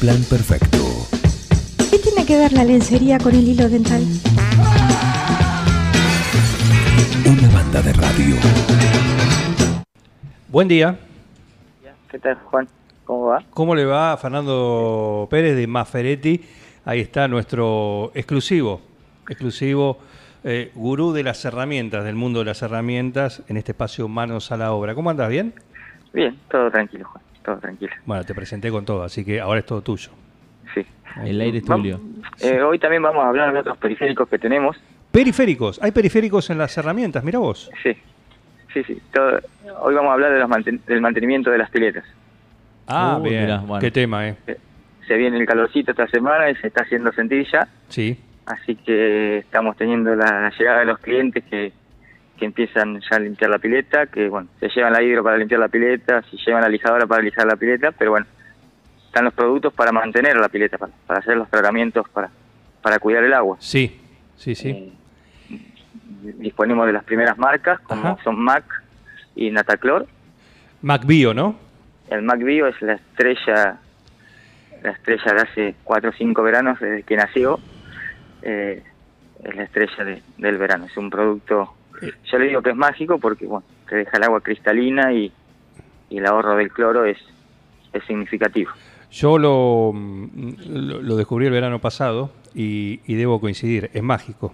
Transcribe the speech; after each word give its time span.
plan 0.00 0.22
perfecto. 0.24 0.78
¿Qué 1.90 1.98
tiene 1.98 2.26
que 2.26 2.36
ver 2.38 2.52
la 2.52 2.64
lencería 2.64 3.18
con 3.18 3.34
el 3.34 3.46
hilo 3.46 3.68
dental? 3.68 4.02
Una 7.26 7.48
banda 7.54 7.82
de 7.82 7.92
radio. 7.92 8.36
Buen 10.48 10.68
día. 10.68 10.98
¿Qué 12.10 12.18
tal, 12.18 12.36
Juan? 12.44 12.68
¿Cómo 13.04 13.26
va? 13.26 13.42
¿Cómo 13.50 13.74
le 13.74 13.84
va 13.84 14.16
Fernando 14.16 15.26
Pérez 15.30 15.56
de 15.56 15.66
Maferetti? 15.66 16.40
Ahí 16.84 17.00
está 17.00 17.28
nuestro 17.28 18.12
exclusivo, 18.14 18.80
exclusivo 19.28 19.98
eh, 20.44 20.70
gurú 20.74 21.12
de 21.12 21.22
las 21.22 21.44
herramientas, 21.44 22.04
del 22.04 22.14
mundo 22.14 22.40
de 22.40 22.44
las 22.46 22.62
herramientas, 22.62 23.42
en 23.48 23.56
este 23.56 23.72
espacio 23.72 24.08
Manos 24.08 24.52
a 24.52 24.56
la 24.56 24.72
Obra. 24.72 24.94
¿Cómo 24.94 25.10
andas? 25.10 25.28
¿Bien? 25.28 25.54
Bien, 26.12 26.38
todo 26.50 26.70
tranquilo, 26.70 27.06
Juan, 27.08 27.23
todo 27.44 27.58
tranquilo. 27.58 27.92
Bueno, 28.06 28.24
te 28.24 28.34
presenté 28.34 28.70
con 28.70 28.84
todo, 28.84 29.02
así 29.04 29.24
que 29.24 29.40
ahora 29.40 29.60
es 29.60 29.66
todo 29.66 29.82
tuyo. 29.82 30.10
Sí. 30.74 30.84
El 31.22 31.40
aire 31.40 31.58
es 31.58 31.64
tuyo. 31.64 32.00
eh, 32.40 32.60
hoy 32.62 32.78
también 32.78 33.02
vamos 33.02 33.24
a 33.24 33.28
hablar 33.28 33.52
de 33.52 33.60
otros 33.60 33.76
periféricos 33.78 34.28
que 34.28 34.38
tenemos. 34.38 34.76
Periféricos, 35.12 35.80
hay 35.82 35.92
periféricos 35.92 36.50
en 36.50 36.58
las 36.58 36.76
herramientas, 36.76 37.22
mira 37.22 37.38
vos. 37.38 37.70
Sí, 37.82 37.92
sí, 38.72 38.82
sí. 38.84 39.00
todo- 39.12 39.38
hoy 39.82 39.94
vamos 39.94 40.10
a 40.10 40.14
hablar 40.14 40.32
de 40.32 40.40
los 40.40 40.48
manten- 40.48 40.82
del 40.86 41.00
mantenimiento 41.00 41.50
de 41.50 41.58
las 41.58 41.70
piletas. 41.70 42.04
Ah, 42.88 43.18
Uy, 43.22 43.30
bien. 43.30 43.42
mirá, 43.44 43.58
bueno. 43.58 43.80
Qué 43.80 43.90
tema, 43.90 44.26
¿eh? 44.28 44.36
Se 45.06 45.14
viene 45.16 45.38
el 45.38 45.46
calorcito 45.46 45.92
esta 45.92 46.08
semana 46.08 46.50
y 46.50 46.56
se 46.56 46.66
está 46.66 46.82
haciendo 46.82 47.12
sentir 47.12 47.46
ya, 47.52 47.68
Sí. 47.88 48.18
así 48.46 48.74
que 48.74 49.38
estamos 49.38 49.76
teniendo 49.76 50.14
la, 50.16 50.40
la 50.40 50.50
llegada 50.50 50.80
de 50.80 50.86
los 50.86 50.98
clientes 50.98 51.44
que, 51.44 51.72
que 52.38 52.44
empiezan 52.46 53.00
ya 53.00 53.16
a 53.16 53.20
limpiar 53.20 53.50
la 53.50 53.58
pileta, 53.58 54.06
que 54.06 54.28
bueno, 54.28 54.48
se 54.60 54.68
llevan 54.68 54.92
la 54.92 55.02
hidro 55.02 55.22
para 55.22 55.36
limpiar 55.36 55.60
la 55.60 55.68
pileta, 55.68 56.22
se 56.22 56.36
llevan 56.38 56.62
la 56.62 56.68
lijadora 56.68 57.06
para 57.06 57.22
lijar 57.22 57.46
la 57.46 57.56
pileta, 57.56 57.92
pero 57.92 58.10
bueno, 58.12 58.26
están 59.06 59.24
los 59.24 59.34
productos 59.34 59.72
para 59.72 59.92
mantener 59.92 60.36
la 60.36 60.48
pileta, 60.48 60.76
para, 60.78 60.92
para 61.06 61.20
hacer 61.20 61.36
los 61.36 61.48
tratamientos 61.48 62.08
para, 62.08 62.30
para 62.82 62.98
cuidar 62.98 63.22
el 63.24 63.32
agua. 63.34 63.56
Sí, 63.60 64.00
sí, 64.36 64.54
sí. 64.54 64.70
Eh, 64.70 64.92
disponemos 66.38 66.86
de 66.86 66.92
las 66.92 67.04
primeras 67.04 67.38
marcas, 67.38 67.78
como 67.80 68.08
Ajá. 68.08 68.24
son 68.24 68.38
Mac 68.42 68.64
y 69.36 69.50
Nataclor. 69.50 70.06
MacBio, 70.82 71.34
¿no? 71.34 71.56
El 72.10 72.22
Mac 72.22 72.38
Bio 72.42 72.66
es 72.66 72.80
la 72.82 72.94
estrella, 72.94 73.78
la 74.82 74.90
estrella 74.90 75.32
de 75.32 75.40
hace 75.40 75.74
cuatro 75.84 76.10
o 76.10 76.12
cinco 76.12 76.42
veranos 76.42 76.78
desde 76.80 77.02
que 77.02 77.16
nació. 77.16 77.58
Eh, 78.42 78.82
es 79.42 79.56
la 79.56 79.62
estrella 79.62 80.04
de- 80.04 80.22
del 80.38 80.58
verano. 80.58 80.84
Es 80.86 80.96
un 80.96 81.08
producto, 81.10 81.74
yo 82.30 82.38
le 82.38 82.46
digo 82.48 82.62
que 82.62 82.70
es 82.70 82.76
mágico 82.76 83.18
porque 83.18 83.46
bueno, 83.46 83.64
te 83.88 83.96
deja 83.96 84.16
el 84.16 84.22
agua 84.24 84.40
cristalina 84.40 85.12
y, 85.12 85.32
y 86.10 86.18
el 86.18 86.26
ahorro 86.26 86.56
del 86.56 86.70
cloro 86.70 87.04
es, 87.04 87.18
es 87.92 88.04
significativo. 88.04 88.70
Yo 89.10 89.38
lo, 89.38 89.92
mm, 89.94 90.50
lo, 90.66 91.02
lo 91.02 91.16
descubrí 91.16 91.46
el 91.46 91.52
verano 91.52 91.78
pasado 91.80 92.32
y, 92.54 93.00
y 93.06 93.14
debo 93.14 93.40
coincidir, 93.40 93.90
es 93.94 94.02
mágico. 94.02 94.52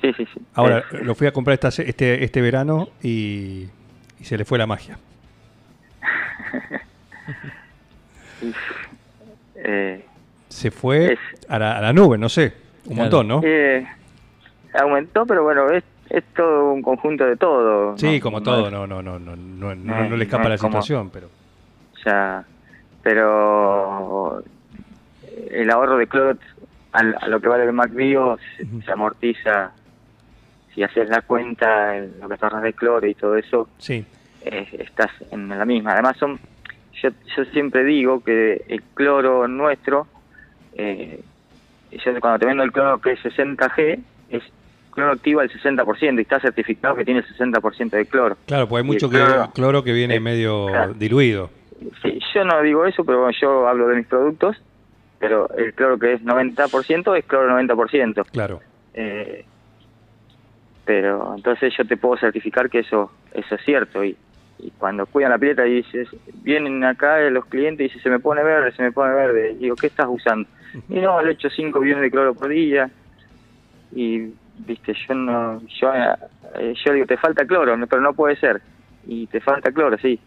Sí, 0.00 0.12
sí, 0.14 0.26
sí. 0.34 0.40
Ahora, 0.54 0.84
Es- 0.90 1.02
lo 1.02 1.14
fui 1.14 1.26
a 1.28 1.32
comprar 1.32 1.54
esta, 1.54 1.70
se- 1.70 1.88
este, 1.88 2.24
este 2.24 2.40
verano 2.40 2.88
y, 3.02 3.68
y 4.18 4.24
se 4.24 4.36
le 4.36 4.44
fue 4.44 4.58
la 4.58 4.66
magia. 4.66 4.98
eh, 9.54 10.04
Se 10.48 10.70
fue 10.70 11.12
Es- 11.14 11.18
a 11.48 11.58
la, 11.58 11.78
a 11.78 11.80
la 11.80 11.92
nube, 11.92 12.18
no 12.18 12.28
sé, 12.28 12.52
un 12.86 12.94
Claro. 12.96 13.02
montón, 13.02 13.28
¿no? 13.28 13.40
Eh, 13.44 13.86
aumentó, 14.74 15.24
pero 15.26 15.44
bueno, 15.44 15.70
es, 15.70 15.84
es 16.12 16.24
todo 16.34 16.72
un 16.72 16.82
conjunto 16.82 17.24
de 17.24 17.36
todo. 17.36 17.96
sí, 17.98 18.18
¿no? 18.18 18.22
como 18.22 18.42
todo, 18.42 18.70
no, 18.70 18.86
no, 18.86 19.02
no, 19.02 19.18
no, 19.18 19.34
no, 19.36 19.74
no, 19.74 19.74
no 19.74 20.08
no 20.08 20.16
le 20.16 20.16
es- 20.16 20.22
escapa 20.28 20.44
no 20.44 20.48
la 20.50 20.58
como- 20.58 20.72
situación, 20.82 21.10
pero 21.12 21.28
Ya, 22.04 22.44
pero 23.02 24.42
el 25.50 25.70
ahorro 25.70 25.96
de 25.98 26.06
cloro 26.06 26.38
al- 26.92 27.16
a 27.20 27.28
lo 27.28 27.40
que 27.40 27.48
vale 27.48 27.64
el 27.64 27.72
MacBio 27.72 28.38
se, 28.84 28.92
amortiza. 28.92 29.72
Si 30.74 30.82
haces 30.82 31.08
la 31.08 31.20
cuenta, 31.22 31.94
lo 32.20 32.28
que 32.28 32.36
ahorras 32.40 32.62
de 32.62 32.72
cloro 32.72 33.06
y 33.06 33.14
todo 33.14 33.36
eso, 33.36 33.68
sí, 33.78 34.04
eh, 34.44 34.66
estás 34.78 35.10
en 35.30 35.48
la 35.48 35.64
misma. 35.64 35.92
Además, 35.92 36.16
son 36.18 36.38
yo, 37.02 37.10
yo 37.36 37.44
siempre 37.46 37.84
digo 37.84 38.22
que 38.22 38.64
el 38.68 38.82
cloro 38.94 39.46
nuestro, 39.48 40.06
eh, 40.74 41.20
yo 41.90 42.20
cuando 42.20 42.38
te 42.38 42.46
vendo 42.46 42.62
el 42.62 42.72
cloro 42.72 42.98
que 43.00 43.12
es 43.12 43.20
60G, 43.22 43.98
es 44.30 44.42
cloro 44.92 45.12
activo 45.12 45.40
al 45.40 45.50
60% 45.50 46.18
y 46.18 46.22
está 46.22 46.38
certificado 46.40 46.94
que 46.94 47.04
tiene 47.04 47.20
el 47.20 47.26
60% 47.26 47.90
de 47.96 48.06
cloro. 48.06 48.36
claro, 48.46 48.68
pues 48.68 48.82
hay 48.82 48.88
el 48.88 48.94
mucho 48.94 49.10
que, 49.10 49.16
cloro- 49.16 49.52
cloro 49.54 49.82
que 49.82 49.92
viene 49.92 50.14
eh, 50.16 50.20
medio 50.20 50.66
claro. 50.66 50.94
diluido. 50.94 51.50
Sí, 52.02 52.20
yo 52.34 52.44
no 52.44 52.62
digo 52.62 52.86
eso, 52.86 53.04
pero 53.04 53.28
yo 53.40 53.66
hablo 53.66 53.88
de 53.88 53.96
mis 53.96 54.06
productos, 54.06 54.56
pero 55.18 55.48
el 55.56 55.74
cloro 55.74 55.98
que 55.98 56.12
es 56.14 56.22
90% 56.22 57.16
es 57.16 57.24
cloro 57.24 57.48
90%. 57.58 58.24
Claro, 58.30 58.60
Eh, 58.94 59.46
pero 60.84 61.34
entonces 61.36 61.72
yo 61.76 61.86
te 61.86 61.96
puedo 61.96 62.16
certificar 62.18 62.68
que 62.68 62.80
eso 62.80 63.12
eso 63.32 63.54
es 63.54 63.60
cierto 63.64 64.04
y, 64.04 64.16
y 64.58 64.72
cuando 64.72 65.06
cuidan 65.06 65.30
la 65.30 65.38
pileta 65.38 65.66
y 65.66 65.76
dices 65.76 66.08
vienen 66.34 66.82
acá 66.84 67.20
los 67.30 67.46
clientes 67.46 67.80
y 67.80 67.88
dicen 67.88 68.02
se 68.02 68.10
me 68.10 68.18
pone 68.18 68.42
verde 68.42 68.72
se 68.72 68.82
me 68.82 68.90
pone 68.92 69.14
verde 69.14 69.54
digo 69.54 69.76
qué 69.76 69.86
estás 69.86 70.06
usando 70.10 70.48
y 70.88 71.00
no 71.00 71.22
le 71.22 71.32
echo 71.32 71.48
5 71.50 71.78
billones 71.80 72.02
de 72.02 72.10
cloro 72.10 72.34
por 72.34 72.48
día 72.48 72.90
y 73.92 74.34
viste 74.54 74.94
yo 75.08 75.14
no 75.14 75.60
yo 75.80 75.92
eh, 75.94 76.74
yo 76.84 76.92
digo 76.92 77.06
te 77.06 77.16
falta 77.16 77.46
cloro 77.46 77.74
pero 77.88 78.02
no 78.02 78.12
puede 78.14 78.36
ser 78.36 78.62
y 79.04 79.26
te 79.26 79.40
falta 79.40 79.72
cloro 79.72 79.96
sí 79.98 80.20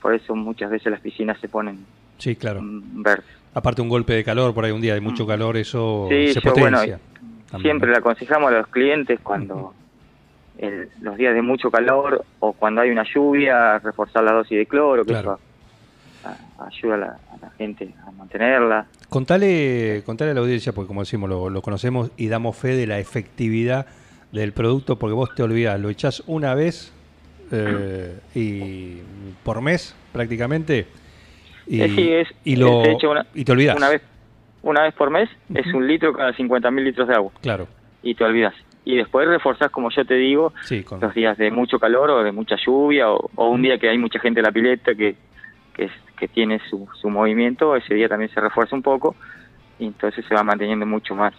por 0.00 0.14
eso 0.14 0.34
muchas 0.34 0.70
veces 0.70 0.90
las 0.92 1.00
piscinas 1.00 1.38
se 1.40 1.48
ponen 1.48 1.86
sí, 2.18 2.36
claro. 2.36 2.60
mm, 2.62 3.02
verdes 3.02 3.26
Aparte 3.54 3.80
un 3.80 3.88
golpe 3.88 4.12
de 4.12 4.22
calor, 4.22 4.52
por 4.52 4.66
ahí 4.66 4.70
un 4.72 4.82
día 4.82 4.92
de 4.92 5.00
mucho 5.00 5.26
calor, 5.26 5.56
eso 5.56 6.08
Sí, 6.10 6.28
se 6.34 6.40
yo, 6.42 6.52
bueno, 6.52 6.76
potencia. 6.76 7.00
también, 7.50 7.62
Siempre 7.62 7.90
le 7.90 7.96
aconsejamos 7.96 8.52
a 8.52 8.58
los 8.58 8.66
clientes 8.68 9.18
cuando 9.22 9.72
el- 10.58 10.90
los 11.00 11.16
días 11.16 11.34
de 11.34 11.40
mucho 11.40 11.70
calor 11.70 12.22
o 12.40 12.52
cuando 12.52 12.82
hay 12.82 12.90
una 12.90 13.04
lluvia, 13.14 13.78
reforzar 13.78 14.24
la 14.24 14.32
dosis 14.32 14.58
de 14.58 14.66
cloro, 14.66 15.06
que 15.06 15.12
Claro. 15.12 15.32
eso 15.36 15.40
a- 16.30 16.66
ayuda 16.66 16.94
a 16.94 16.98
la, 16.98 17.06
a 17.06 17.36
la 17.42 17.50
gente 17.58 17.94
a 18.06 18.10
mantenerla. 18.12 18.86
Contale, 19.08 20.02
contale 20.04 20.30
a 20.32 20.34
la 20.34 20.40
audiencia, 20.40 20.72
porque 20.72 20.88
como 20.88 21.00
decimos, 21.00 21.28
lo, 21.30 21.50
lo 21.50 21.62
conocemos 21.62 22.10
y 22.16 22.28
damos 22.28 22.56
fe 22.56 22.68
de 22.76 22.86
la 22.86 22.98
efectividad 22.98 23.86
del 24.32 24.52
producto, 24.52 24.98
porque 24.98 25.14
vos 25.14 25.34
te 25.34 25.42
olvidás, 25.42 25.80
lo 25.80 25.88
echás 25.88 26.22
una 26.26 26.54
vez 26.54 26.92
eh, 27.52 28.18
y 28.34 29.00
por 29.44 29.60
mes 29.62 29.94
prácticamente 30.12 30.86
y, 31.66 31.80
Eh, 31.80 31.92
sí, 31.94 32.10
es- 32.12 32.28
y, 32.44 32.56
lo, 32.56 32.80
una- 33.08 33.26
y 33.34 33.44
te 33.44 33.52
olvidás. 33.52 33.76
Una 33.76 33.88
vez 33.88 34.02
una 34.62 34.82
vez 34.82 34.94
por 34.94 35.10
mes 35.10 35.28
es 35.54 35.66
un 35.72 35.86
litro 35.86 36.12
cada 36.12 36.32
50 36.32 36.70
mil 36.72 36.84
litros 36.84 37.06
de 37.06 37.14
agua 37.14 37.30
Claro, 37.40 37.68
y 38.02 38.14
te 38.16 38.24
olvidas. 38.24 38.54
Y 38.84 38.96
después 38.96 39.26
reforzás, 39.28 39.70
como 39.70 39.90
yo 39.90 40.04
te 40.04 40.14
digo, 40.14 40.52
sí, 40.62 40.82
con, 40.84 41.00
los 41.00 41.12
días 41.14 41.36
de 41.38 41.50
mucho 41.50 41.78
calor 41.78 42.10
o 42.10 42.22
de 42.24 42.30
mucha 42.32 42.56
lluvia 42.64 43.10
o, 43.10 43.30
o 43.36 43.48
un 43.48 43.62
día 43.62 43.78
que 43.78 43.88
hay 43.88 43.98
mucha 43.98 44.18
gente 44.20 44.40
en 44.40 44.44
la 44.44 44.52
pileta 44.52 44.94
que, 44.94 45.16
que, 45.74 45.84
es- 45.84 45.92
que 46.16 46.28
tiene 46.28 46.60
su, 46.70 46.88
su 47.00 47.10
movimiento, 47.10 47.76
ese 47.76 47.94
día 47.94 48.08
también 48.08 48.30
se 48.32 48.40
refuerza 48.40 48.74
un 48.74 48.82
poco 48.82 49.14
y 49.78 49.86
entonces 49.86 50.24
se 50.26 50.34
va 50.34 50.42
manteniendo 50.42 50.86
mucho 50.86 51.14
más 51.14 51.34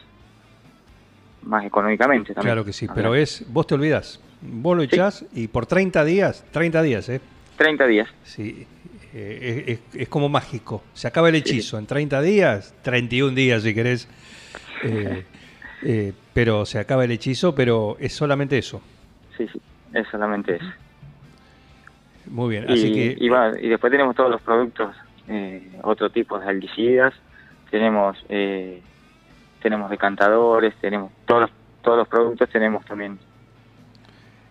más 1.44 1.64
económicamente 1.66 2.34
también. 2.34 2.54
claro 2.54 2.66
que 2.66 2.74
sí, 2.74 2.88
pero 2.94 3.16
es, 3.16 3.46
vos 3.52 3.66
te 3.68 3.76
olvidás, 3.76 4.20
vos 4.42 4.76
lo 4.76 4.82
Sí. 4.84 4.90
echás 4.92 5.26
y 5.34 5.48
por 5.48 5.66
30 5.66 6.04
días, 6.04 6.46
30 6.52 6.82
días, 6.82 7.08
¿eh? 7.10 7.22
30 7.58 7.88
días. 7.88 8.10
Sí, 8.24 8.68
eh, 9.14 9.64
es, 9.68 9.80
es- 9.94 10.02
es 10.02 10.10
como 10.10 10.28
mágico. 10.30 10.84
Se 10.94 11.08
acaba 11.08 11.30
el 11.30 11.36
hechizo 11.36 11.78
en 11.80 11.86
30 11.88 12.22
días, 12.22 12.76
31 12.82 13.34
días 13.34 13.64
si 13.64 13.74
querés. 13.74 14.08
eh, 14.84 15.24
eh, 15.84 16.14
pero 16.34 16.66
se 16.66 16.80
acaba 16.80 17.06
el 17.06 17.12
hechizo, 17.12 17.56
pero 17.56 17.96
es 18.00 18.14
solamente 18.14 18.58
eso. 18.58 18.82
Sí, 19.38 19.48
sí, 19.52 19.60
es 19.94 20.06
solamente 20.12 20.56
eso. 20.56 20.66
Muy 22.30 22.50
bien, 22.50 22.66
Y, 22.70 22.74
así 22.74 22.92
que... 22.92 23.18
y, 23.20 23.30
va- 23.30 23.60
y 23.60 23.68
después 23.70 23.92
tenemos 23.92 24.16
todos 24.16 24.30
los 24.32 24.42
productos, 24.42 24.96
eh, 25.28 25.72
otro 25.84 26.10
tipo 26.10 26.40
de 26.40 26.48
algicidas, 26.48 27.14
tenemos 27.72 28.18
eh, 28.30 28.82
tenemos 29.62 29.90
decantadores, 29.90 30.74
tenemos 30.82 31.12
todos 31.26 31.42
los, 31.42 31.52
todos 31.82 31.98
los 32.00 32.08
productos 32.08 32.50
tenemos 32.50 32.86
también. 32.86 33.18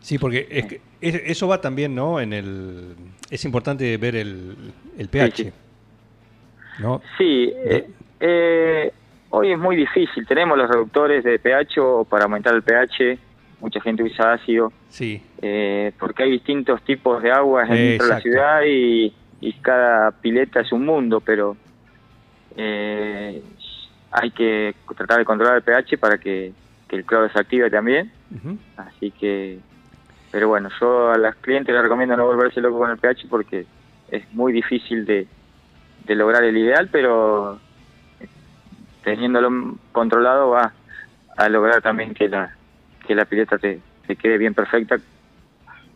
Sí, 0.01 0.19
porque 0.19 0.47
es 0.51 0.67
que 0.67 0.81
es- 1.01 1.23
eso 1.25 1.49
va 1.49 1.61
también, 1.61 1.95
¿no? 1.95 2.21
En 2.21 2.33
el, 2.33 2.95
es 3.31 3.45
importante 3.45 3.97
ver 3.97 4.17
el, 4.17 4.55
el 4.99 5.09
pH. 5.09 5.37
Sí, 5.37 5.45
sí. 5.45 5.53
¿no? 6.79 7.01
Sí, 7.17 7.53
eh, 7.55 7.89
eh, 8.21 8.93
hoy 9.31 9.53
es 9.53 9.59
muy 9.59 9.77
difícil, 9.77 10.27
tenemos 10.27 10.59
los 10.59 10.69
reductores 10.71 11.25
de 11.25 11.39
pH 11.39 12.05
para 12.09 12.25
aumentar 12.25 12.55
el 12.55 12.63
pH, 12.63 13.19
mucha 13.61 13.81
gente 13.81 14.03
usa 14.03 14.35
ácido, 14.35 14.73
Sí, 14.89 15.23
eh, 15.43 15.93
porque 15.99 16.25
hay 16.25 16.31
distintos 16.33 16.83
tipos 16.83 17.23
de 17.23 17.33
aguas 17.33 17.69
dentro 17.69 18.07
de 18.07 18.13
la 18.13 18.21
ciudad 18.21 18.63
y, 18.67 19.15
y 19.41 19.53
cada 19.55 20.11
pileta 20.11 20.61
es 20.61 20.73
un 20.73 20.85
mundo, 20.85 21.21
pero 21.21 21.57
eh, 22.57 23.43
hay 24.11 24.31
que 24.31 24.75
tratar 24.97 25.19
de 25.19 25.25
controlar 25.25 25.57
el 25.57 25.63
pH 25.63 25.99
para 25.99 26.19
que, 26.19 26.53
que 26.89 26.97
el 26.97 27.05
cloro 27.05 27.29
se 27.31 27.39
active 27.39 27.71
también. 27.71 28.11
Así 28.77 29.11
que, 29.11 29.59
pero 30.31 30.49
bueno, 30.49 30.69
yo 30.81 31.11
a 31.11 31.19
las 31.19 31.37
clientes 31.37 31.75
les 31.75 31.83
recomiendo 31.83 32.17
no 32.17 32.27
volverse 32.27 32.61
loco 32.61 32.79
con 32.79 32.91
el 32.91 32.99
pH 32.99 33.27
porque 33.29 33.67
es 34.11 34.33
muy 34.33 34.53
difícil 34.53 35.05
de, 35.05 35.27
de 36.07 36.15
lograr 36.15 36.45
el 36.45 36.57
ideal, 36.57 36.89
pero 36.91 37.59
teniéndolo 39.05 39.77
controlado 39.93 40.51
va 40.51 40.73
a 41.37 41.49
lograr 41.49 41.81
también 41.83 42.15
que 42.15 42.29
la, 42.29 42.57
que 43.07 43.15
la 43.15 43.25
pileta 43.25 43.59
te, 43.59 43.81
te 44.07 44.17
quede 44.17 44.39
bien 44.39 44.55
perfecta, 44.55 44.97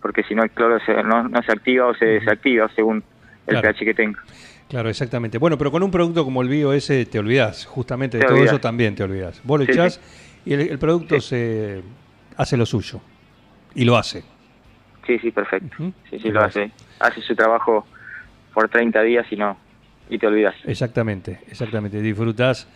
porque 0.00 0.22
si 0.24 0.34
no 0.34 0.42
el 0.42 0.50
cloro 0.50 0.78
se- 0.84 1.02
no, 1.02 1.28
no 1.28 1.42
se 1.42 1.52
activa 1.52 1.86
o 1.86 1.94
se 1.94 2.04
desactiva 2.06 2.70
según 2.74 3.02
el 3.46 3.58
Claro. 3.60 3.68
pH 3.74 3.84
que 3.84 3.94
tenga. 3.94 4.20
Claro, 4.68 4.88
exactamente. 4.88 5.38
Bueno, 5.38 5.58
pero 5.58 5.70
con 5.72 5.82
un 5.82 5.90
producto 5.90 6.24
como 6.24 6.42
el 6.42 6.48
Bio 6.48 6.72
ese 6.72 7.04
te 7.04 7.18
olvidas, 7.18 7.66
justamente 7.66 8.18
de 8.18 8.24
todo 8.24 8.44
eso 8.44 8.60
también 8.60 8.94
te 8.94 9.02
olvidas. 9.02 9.40
Vos 9.44 9.58
lo 9.60 9.66
Sí, 9.66 9.72
echás 9.72 10.00
y 10.44 10.54
el, 10.54 10.60
el 10.60 10.78
producto 10.78 11.20
Sí. 11.20 11.28
se 11.28 11.82
hace 12.36 12.56
lo 12.56 12.64
suyo. 12.66 13.00
Y 13.74 13.84
lo 13.84 13.96
hace. 13.96 14.22
Sí, 15.06 15.18
sí, 15.18 15.30
perfecto. 15.32 15.76
Sí, 16.08 16.18
sí, 16.20 16.30
lo 16.30 16.40
hace. 16.42 16.70
Hace 17.00 17.20
su 17.22 17.34
trabajo 17.34 17.86
por 18.54 18.68
30 18.68 19.02
días 19.02 19.26
y 19.30 19.36
no 19.36 19.56
y 20.08 20.18
te 20.18 20.26
olvidas. 20.26 20.54
Exactamente, 20.64 21.40
exactamente. 21.48 22.00
Disfrutás 22.00 22.68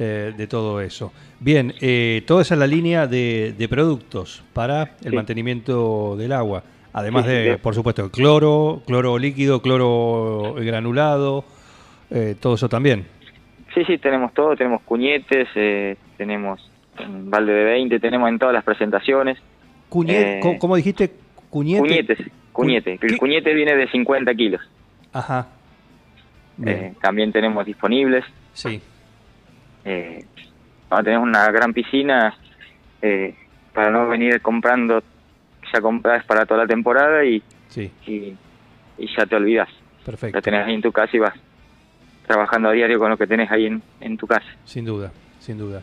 eh, 0.00 0.32
de 0.36 0.46
todo 0.46 0.80
eso. 0.80 1.12
Bien, 1.40 1.74
eh, 1.80 2.22
toda 2.26 2.42
esa 2.42 2.54
es 2.54 2.60
la 2.60 2.66
línea 2.68 3.06
de, 3.08 3.52
de 3.58 3.68
productos 3.68 4.44
para 4.52 4.94
el 5.04 5.10
Sí. 5.10 5.16
mantenimiento 5.16 6.16
del 6.16 6.32
agua. 6.32 6.62
Además 6.92 7.24
Sí, 7.26 7.30
de, 7.32 7.58
por 7.58 7.74
supuesto, 7.74 8.08
cloro, 8.10 8.82
cloro 8.86 9.18
líquido, 9.18 9.60
cloro 9.60 10.54
granulado, 10.54 11.44
eh, 12.10 12.34
todo 12.40 12.54
eso 12.54 12.68
también. 12.68 13.06
Sí, 13.74 13.84
sí, 13.84 13.98
tenemos 13.98 14.32
todo, 14.34 14.56
tenemos 14.56 14.82
cuñetes, 14.82 15.48
eh, 15.56 15.96
tenemos 16.16 16.70
un 17.06 17.28
balde 17.30 17.52
de 17.52 17.64
20, 17.64 18.00
tenemos 18.00 18.28
en 18.28 18.38
todas 18.38 18.54
las 18.54 18.64
presentaciones. 18.64 19.36
Cuñe- 19.90 20.12
Eh, 20.38 20.40
¿cómo, 20.42 20.58
cómo 20.58 20.76
dijiste? 20.76 21.12
Cuñete. 21.50 21.80
Cuñetes, 21.80 22.18
cuñete. 22.52 22.98
¿Qué? 22.98 23.06
El 23.06 23.18
cuñete 23.18 23.52
viene 23.54 23.74
de 23.76 23.88
50 23.90 24.34
kilos. 24.34 24.60
Ajá. 25.12 25.48
Bien. 26.56 26.94
También 27.00 27.32
tenemos 27.32 27.64
disponibles. 27.66 28.24
Sí. 28.52 28.80
Eh, 29.84 30.24
ahora 30.90 31.04
tenemos 31.04 31.28
una 31.28 31.50
gran 31.50 31.72
piscina 31.72 32.34
eh, 33.02 33.34
para 33.72 33.90
no 33.90 34.08
venir 34.08 34.40
comprando, 34.40 35.02
ya 35.72 35.80
compras 35.80 36.24
para 36.24 36.44
toda 36.46 36.62
la 36.62 36.66
temporada 36.66 37.24
y, 37.24 37.42
Sí, 37.68 37.90
y, 38.06 38.34
y 38.98 39.16
ya 39.16 39.26
te 39.26 39.36
olvidas. 39.36 39.68
perfecto. 40.04 40.36
La 40.38 40.42
tenés 40.42 40.66
ahí 40.66 40.74
en 40.74 40.82
tu 40.82 40.90
casa 40.92 41.16
y 41.16 41.20
vas 41.20 41.34
trabajando 42.26 42.68
a 42.68 42.72
diario 42.72 42.98
con 42.98 43.10
lo 43.10 43.16
que 43.16 43.26
tenés 43.26 43.50
ahí 43.50 43.66
en, 43.66 43.82
en 44.00 44.16
tu 44.16 44.26
casa. 44.26 44.46
Sin 44.64 44.84
duda, 44.84 45.12
sin 45.38 45.58
duda. 45.58 45.82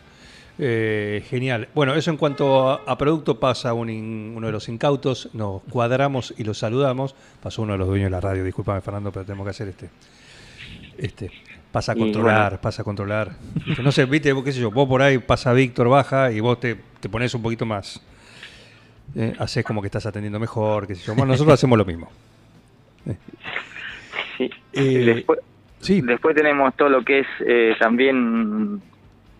Eh, 0.57 1.23
genial. 1.27 1.67
Bueno, 1.75 1.95
eso 1.95 2.11
en 2.11 2.17
cuanto 2.17 2.69
a, 2.69 2.81
a 2.87 2.97
producto 2.97 3.39
pasa 3.39 3.73
un 3.73 3.89
in- 3.89 4.33
uno 4.37 4.47
de 4.47 4.53
los 4.53 4.69
incautos, 4.69 5.29
nos 5.33 5.61
cuadramos 5.63 6.33
y 6.37 6.43
los 6.45 6.57
saludamos. 6.59 7.13
Pasó 7.43 7.61
uno 7.63 7.73
de 7.73 7.79
los 7.79 7.87
dueños 7.87 8.05
de 8.07 8.11
la 8.11 8.21
radio, 8.21 8.43
discúlpame 8.43 8.79
Fernando, 8.81 9.11
pero 9.11 9.25
tenemos 9.25 9.45
que 9.45 9.49
hacer 9.49 9.67
este. 9.67 9.89
Este. 10.97 11.29
Pasa 11.75 11.91
a 11.91 11.95
controlar, 11.95 12.51
bueno. 12.51 12.61
pasa 12.61 12.81
a 12.83 12.85
controlar. 12.85 13.31
No 13.83 13.91
sé, 13.91 14.05
viste, 14.05 14.33
qué 14.45 14.51
sé 14.53 14.61
yo, 14.61 14.71
vos 14.71 14.87
por 14.87 15.01
ahí 15.01 15.17
pasa 15.17 15.51
Víctor, 15.51 15.89
baja 15.89 16.31
y 16.31 16.39
vos 16.39 16.57
te, 16.57 16.77
te 17.01 17.09
pones 17.09 17.33
un 17.33 17.41
poquito 17.41 17.65
más. 17.65 18.01
Eh, 19.13 19.33
haces 19.37 19.65
como 19.65 19.81
que 19.81 19.87
estás 19.87 20.05
atendiendo 20.05 20.39
mejor, 20.39 20.87
qué 20.87 20.95
sé 20.95 21.05
yo. 21.05 21.15
Bueno, 21.15 21.33
nosotros 21.33 21.55
hacemos 21.55 21.77
lo 21.77 21.83
mismo. 21.83 22.09
Sí. 24.37 24.49
Eh, 24.71 25.03
después, 25.15 25.39
Sí, 25.79 25.99
después 25.99 26.33
tenemos 26.33 26.73
todo 26.77 26.87
lo 26.87 27.03
que 27.03 27.19
es 27.19 27.27
eh, 27.45 27.75
también 27.77 28.81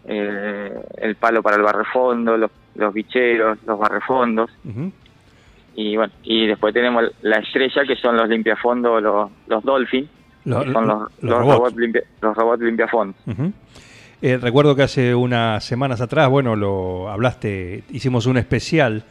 el 0.05 1.15
palo 1.17 1.41
para 1.41 1.55
el 1.55 1.63
barrefondo, 1.63 2.35
los, 2.35 2.51
los 2.75 2.93
bicheros, 2.93 3.59
los 3.65 3.79
barrefondos. 3.79 4.51
Y 5.73 5.95
bueno, 5.95 6.11
y 6.23 6.47
después 6.47 6.73
tenemos 6.73 7.05
la 7.21 7.37
estrella 7.37 7.83
que 7.87 7.95
son 7.95 8.17
los 8.17 8.27
limpiafondos, 8.27 9.01
los, 9.01 9.31
los 9.47 9.63
Dolphin, 9.63 10.09
Lo- 10.45 10.63
que 10.63 10.71
son 10.71 10.87
los, 10.87 10.99
los 10.99 11.11
los 11.21 11.39
robots. 11.39 11.57
robots, 11.57 11.75
limpia, 11.77 12.03
los 12.21 12.35
robots 12.37 12.61
limpiafondos. 12.63 13.15
Eh, 14.21 14.37
recuerdo 14.37 14.75
que 14.75 14.83
hace 14.83 15.13
unas 15.13 15.63
semanas 15.63 16.01
atrás, 16.01 16.29
bueno, 16.29 16.55
lo 16.55 17.09
hablaste, 17.09 17.83
hicimos 17.91 18.25
un 18.25 18.37
especial 18.37 19.03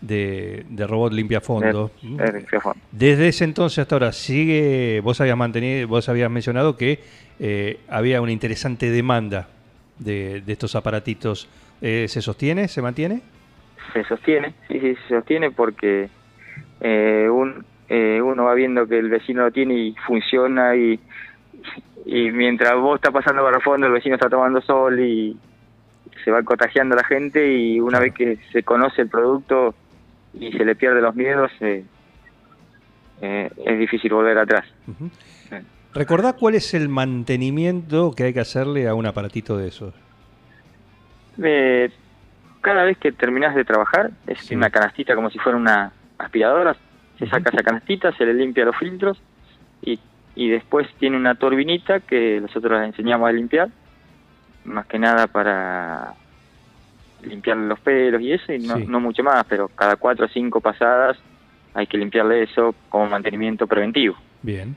de, 0.00 0.64
de 0.68 0.86
robot 0.86 1.12
limpia 1.12 1.40
fondo. 1.40 1.90
Eh, 2.02 2.32
limpiafondo. 2.32 2.78
Desde 2.90 3.28
ese 3.28 3.44
entonces 3.44 3.78
hasta 3.80 3.94
ahora 3.94 4.12
sigue, 4.12 5.00
vos 5.04 5.20
habías 5.20 5.36
mantenido, 5.36 5.86
vos 5.88 6.08
habías 6.08 6.30
mencionado 6.30 6.76
que 6.76 6.98
eh, 7.38 7.80
había 7.88 8.20
una 8.20 8.32
interesante 8.32 8.90
demanda 8.90 9.48
de, 9.98 10.40
de 10.40 10.52
estos 10.52 10.74
aparatitos. 10.74 11.48
Eh, 11.80 12.06
¿Se 12.08 12.20
sostiene? 12.20 12.68
¿Se 12.68 12.82
mantiene? 12.82 13.22
Se 13.92 14.04
sostiene, 14.04 14.54
sí, 14.68 14.78
sí, 14.80 14.94
se 15.08 15.14
sostiene 15.16 15.50
porque 15.50 16.08
eh, 16.80 17.28
un, 17.30 17.64
eh, 17.90 18.22
uno 18.22 18.44
va 18.44 18.54
viendo 18.54 18.86
que 18.86 18.98
el 18.98 19.10
vecino 19.10 19.42
lo 19.42 19.50
tiene 19.50 19.74
y 19.74 19.94
funciona 20.06 20.74
y, 20.76 20.98
y 22.06 22.30
mientras 22.30 22.74
vos 22.76 22.94
estás 22.96 23.12
pasando 23.12 23.42
para 23.42 23.56
el 23.56 23.62
fondo 23.62 23.86
el 23.88 23.92
vecino 23.92 24.14
está 24.14 24.30
tomando 24.30 24.60
sol 24.62 24.98
y 25.00 25.36
se 26.24 26.30
va 26.30 26.42
contagiando 26.42 26.94
la 26.96 27.04
gente 27.04 27.52
y 27.52 27.80
una 27.80 27.98
vez 27.98 28.14
que 28.14 28.38
se 28.52 28.62
conoce 28.62 29.02
el 29.02 29.08
producto 29.08 29.74
y 30.32 30.52
se 30.52 30.64
le 30.64 30.76
pierde 30.76 31.00
los 31.02 31.14
miedos 31.16 31.50
eh, 31.60 31.84
eh, 33.22 33.50
es 33.66 33.78
difícil 33.78 34.12
volver 34.14 34.38
atrás. 34.38 34.64
Ujú. 34.86 35.10
Eh, 35.50 35.62
¿Recordá 35.92 36.34
cuál 36.34 36.54
es 36.54 36.72
el 36.74 36.88
mantenimiento 36.88 38.12
que 38.16 38.22
hay 38.24 38.32
que 38.32 38.40
hacerle 38.40 38.86
a 38.88 38.94
un 38.94 39.06
aparatito 39.06 39.58
de 39.58 39.68
esos? 39.68 39.92
Eh, 41.42 41.90
cada 42.60 42.84
vez 42.84 42.96
que 42.98 43.12
terminás 43.12 43.54
de 43.54 43.64
trabajar, 43.64 44.10
es 44.26 44.38
Sí. 44.40 44.54
una 44.54 44.70
canastita 44.70 45.14
como 45.14 45.30
si 45.30 45.38
fuera 45.38 45.58
una 45.58 45.92
aspiradora, 46.18 46.76
se 47.20 47.28
saca 47.28 47.50
esa 47.50 47.62
canastita, 47.62 48.12
se 48.16 48.24
le 48.26 48.34
limpia 48.34 48.64
los 48.64 48.76
filtros 48.76 49.16
y, 49.82 49.98
y 50.34 50.48
después 50.48 50.88
tiene 50.98 51.16
una 51.16 51.36
turbinita 51.36 52.00
que 52.00 52.40
nosotros 52.40 52.80
les 52.80 52.88
enseñamos 52.88 53.28
a 53.28 53.32
limpiar, 53.32 53.68
más 54.64 54.86
que 54.86 54.98
nada 54.98 55.26
para 55.28 56.14
limpiar 57.22 57.56
los 57.58 57.78
pelos 57.80 58.20
y 58.22 58.32
eso, 58.32 58.52
y 58.52 58.58
no, 58.58 58.76
Sí. 58.76 58.84
no 58.88 58.98
mucho 59.00 59.22
más, 59.22 59.44
pero 59.48 59.68
cada 59.68 59.96
cuatro 59.96 60.26
o 60.26 60.28
cinco 60.28 60.60
pasadas 60.60 61.16
hay 61.74 61.86
que 61.86 61.98
limpiarle 61.98 62.42
eso 62.42 62.74
como 62.88 63.06
mantenimiento 63.06 63.66
preventivo. 63.66 64.16
Bien. 64.42 64.74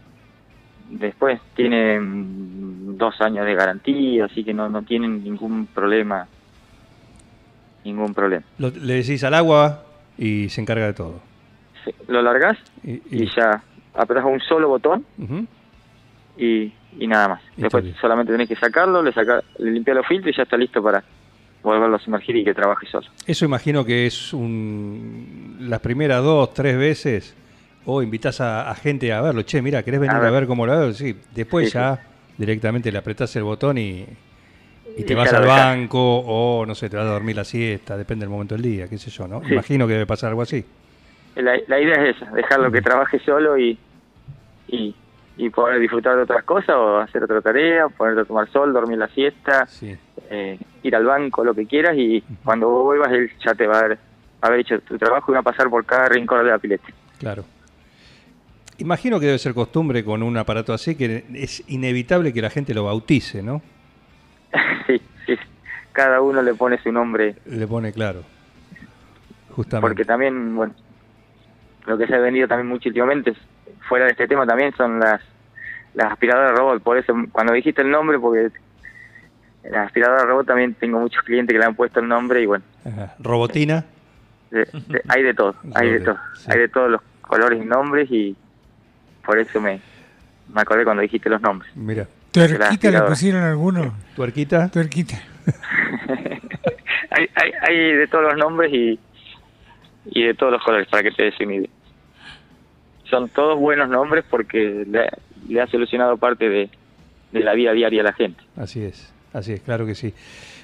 Después 0.89 1.39
tiene 1.55 1.99
mm, 1.99 2.97
dos 2.97 3.19
años 3.21 3.45
de 3.45 3.55
garantía, 3.55 4.25
así 4.25 4.43
que 4.43 4.53
no, 4.53 4.69
no 4.69 4.83
tienen 4.83 5.23
ningún 5.23 5.65
problema. 5.67 6.27
Ningún 7.85 8.13
problema. 8.13 8.43
Lo- 8.59 8.69
le 8.69 8.95
decís 8.95 9.23
al 9.23 9.33
agua 9.33 9.83
y 10.17 10.49
se 10.49 10.61
encarga 10.61 10.85
de 10.87 10.93
todo. 10.93 11.21
Lo 12.07 12.21
largás 12.21 12.57
Y, 12.83 13.01
y 13.09 13.29
ya 13.35 13.63
apretás 13.93 14.25
un 14.25 14.39
solo 14.39 14.69
botón 14.69 15.05
y, 16.37 16.71
y 16.97 17.07
nada 17.07 17.27
más. 17.29 17.41
Después 17.57 17.85
solamente 18.01 18.31
tenés 18.31 18.47
que 18.47 18.55
sacarlo, 18.55 19.01
le, 19.01 19.11
saca, 19.13 19.41
le 19.59 19.93
los 19.93 20.07
filtros 20.07 20.33
y 20.33 20.37
ya 20.37 20.43
está 20.43 20.57
listo 20.57 20.81
para 20.81 21.03
volverlo 21.61 21.95
a 21.95 21.99
sumergir 21.99 22.35
y 22.35 22.43
que 22.43 22.53
trabaje 22.53 22.87
solo. 22.87 23.07
Eso 23.25 23.45
imagino 23.45 23.85
que 23.85 24.05
es 24.05 24.33
un, 24.33 25.57
las 25.61 25.79
primeras 25.79 26.23
dos, 26.23 26.53
tres 26.53 26.77
veces, 26.77 27.35
o 27.85 28.01
invitas 28.01 28.41
a, 28.41 28.69
a 28.69 28.75
gente 28.75 29.11
a 29.13 29.21
verlo. 29.21 29.43
Che, 29.43 29.61
mira, 29.61 29.83
¿querés 29.83 29.99
venir 29.99 30.15
a 30.15 30.27
A 30.27 30.31
ver, 30.31 30.47
cómo 30.47 30.65
lo 30.65 30.73
hago? 30.73 30.93
Sí, 30.93 31.15
después 31.33 31.67
Sí, 31.67 31.73
ya 31.73 31.99
directamente 32.37 32.91
le 32.91 32.97
apretás 32.97 33.35
el 33.35 33.43
botón 33.43 33.77
y, 33.77 34.05
y 34.97 35.03
te 35.03 35.13
Y 35.13 35.15
vas 35.15 35.31
al 35.31 35.45
banco 35.45 35.99
o, 35.99 36.65
no 36.65 36.75
sé, 36.75 36.89
te 36.89 36.97
vas 36.97 37.05
a 37.05 37.11
dormir 37.11 37.35
la 37.35 37.43
siesta, 37.45 37.97
depende 37.97 38.23
del 38.23 38.31
momento 38.31 38.55
del 38.55 38.63
día, 38.63 38.87
qué 38.87 38.97
sé 38.97 39.09
yo, 39.09 39.27
¿no? 39.27 39.41
Sí. 39.43 39.53
Imagino 39.53 39.87
que 39.87 39.93
debe 39.93 40.05
pasar 40.05 40.29
algo 40.29 40.41
así. 40.41 40.65
La, 41.35 41.57
la 41.67 41.79
idea 41.79 41.95
es 42.07 42.15
esa, 42.17 42.31
dejarlo 42.31 42.71
que 42.71 42.81
trabaje 42.81 43.19
solo 43.19 43.57
y, 43.57 43.77
y, 44.67 44.95
y 45.37 45.49
poder 45.49 45.79
disfrutar 45.79 46.15
de 46.15 46.23
otras 46.23 46.43
cosas 46.43 46.75
o 46.75 46.97
hacer 46.99 47.23
otra 47.23 47.41
tarea, 47.41 47.87
ponerte 47.89 48.21
a 48.21 48.25
tomar 48.25 48.47
sol, 48.51 48.71
dormir 48.73 48.97
la 48.99 49.07
siesta, 49.07 49.65
Sí. 49.67 49.95
eh, 50.29 50.59
ir 50.83 50.95
al 50.95 51.05
banco, 51.05 51.43
lo 51.43 51.53
que 51.55 51.65
quieras 51.65 51.95
y 51.97 52.21
cuando 52.43 52.69
vos 52.69 52.83
vuelvas 52.83 53.11
él 53.11 53.31
ya 53.43 53.55
te 53.55 53.65
va 53.65 53.77
a 53.77 53.79
haber, 53.79 53.97
haber 54.41 54.59
hecho 54.59 54.79
tu 54.81 54.97
trabajo 54.97 55.31
y 55.31 55.33
va 55.33 55.39
a 55.39 55.43
pasar 55.43 55.69
por 55.69 55.85
cada 55.85 56.09
rincón 56.09 56.43
de 56.43 56.51
la 56.51 56.59
pileta. 56.59 56.85
Claro. 57.19 57.45
Imagino 58.77 59.19
que 59.19 59.27
debe 59.27 59.37
ser 59.39 59.53
costumbre 59.53 60.03
con 60.03 60.21
un 60.23 60.35
aparato 60.37 60.73
así 60.73 60.95
que 60.95 61.23
es 61.33 61.63
inevitable 61.69 62.33
que 62.33 62.41
la 62.41 62.49
gente 62.49 62.73
lo 62.73 62.83
bautice, 62.83 63.41
¿no? 63.41 63.61
sí, 64.87 65.01
sí, 65.25 65.35
cada 65.91 66.21
uno 66.21 66.41
le 66.43 66.53
pone 66.53 66.77
su 66.81 66.91
nombre 66.91 67.35
Le 67.45 67.65
pone 67.67 67.91
claro. 67.93 68.23
Justamente. 69.51 69.81
porque 69.87 70.05
también, 70.05 70.55
bueno, 70.55 70.73
lo 71.85 71.97
que 71.97 72.07
se 72.07 72.15
ha 72.15 72.19
vendido 72.19 72.47
también 72.47 72.67
mucho 72.67 72.89
últimamente, 72.89 73.33
fuera 73.87 74.05
de 74.05 74.11
este 74.11 74.27
tema 74.27 74.45
también 74.45 74.73
son 74.75 74.99
las 74.99 75.21
las 75.93 76.11
aspiradoras 76.11 76.57
robot, 76.57 76.81
por 76.81 76.97
eso 76.97 77.13
cuando 77.31 77.53
dijiste 77.53 77.81
el 77.83 77.91
nombre, 77.91 78.17
porque 78.17 78.49
la 79.69 79.83
aspiradora 79.83 80.23
robot 80.25 80.47
también 80.47 80.73
tengo 80.73 80.99
muchos 80.99 81.21
clientes 81.23 81.53
que 81.53 81.59
le 81.59 81.65
han 81.65 81.75
puesto 81.75 81.99
el 81.99 82.07
nombre 82.07 82.41
y 82.41 82.45
bueno, 82.47 82.63
Ajá. 82.85 83.13
Robotina. 83.19 83.85
de- 84.49 84.65
de- 84.87 85.01
hay 85.09 85.23
de 85.23 85.33
todo, 85.33 85.55
hay 85.75 85.91
de 85.91 85.99
todo, 85.99 86.17
Sí. 86.35 86.47
hay 86.51 86.59
de 86.59 86.67
todos 86.69 86.89
los 86.91 87.01
colores 87.21 87.61
y 87.61 87.65
nombres 87.65 88.09
y 88.11 88.35
por 89.25 89.37
eso 89.39 89.61
me, 89.61 89.79
me 90.53 90.61
acordé 90.61 90.83
cuando 90.83 91.01
dijiste 91.03 91.29
los 91.29 91.41
nombres. 91.41 91.71
Mira, 91.75 92.07
¿Tuerquita 92.31 92.89
le 92.91 93.01
pusieron 93.03 93.43
alguno? 93.43 93.93
tuerquita. 94.15 94.67
Tuerquita. 94.69 95.15
hay, 97.11 97.29
hay, 97.35 97.51
hay 97.61 97.93
de 97.95 98.07
todos 98.07 98.23
los 98.25 98.37
nombres 98.37 98.71
y, 98.73 98.99
y 100.05 100.23
de 100.23 100.33
todos 100.33 100.51
los 100.51 100.63
colores, 100.63 100.87
para 100.87 101.03
que 101.03 101.11
te 101.11 101.23
des 101.23 101.39
una 101.39 101.55
idea. 101.55 101.69
Son 103.09 103.29
todos 103.29 103.59
buenos 103.59 103.89
nombres 103.89 104.23
porque 104.29 104.85
le, 104.87 105.09
le 105.47 105.61
ha 105.61 105.67
solucionado 105.67 106.17
parte 106.17 106.49
de, 106.49 106.69
de 107.31 107.39
la 107.41 107.53
vida 107.53 107.73
diaria 107.73 107.99
de 107.99 108.09
la 108.09 108.13
gente. 108.13 108.41
Así 108.55 108.83
es, 108.83 109.13
así 109.33 109.53
es, 109.53 109.61
claro 109.61 109.85
que 109.85 109.95
sí. 109.95 110.13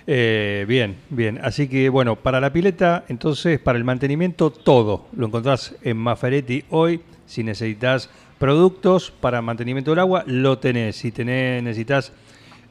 Eh, 0.08 0.66
bien, 0.68 0.96
bien. 1.10 1.40
Así 1.44 1.70
que 1.70 1.90
bueno, 1.90 2.16
para 2.16 2.40
la 2.40 2.52
pileta, 2.52 3.04
entonces, 3.10 3.60
para 3.60 3.78
el 3.78 3.84
mantenimiento, 3.84 4.50
todo 4.50 5.06
lo 5.16 5.28
encontrás 5.28 5.76
en 5.84 5.98
Maferetti 5.98 6.64
hoy. 6.70 7.02
Si 7.28 7.44
necesitas 7.44 8.10
productos 8.40 9.12
para 9.12 9.44
mantenimiento 9.44 9.92
del 9.92 10.00
agua, 10.00 10.24
lo 10.26 10.58
tenés. 10.58 10.96
Si 10.96 11.12
tenés, 11.12 11.62
necesitas 11.62 12.12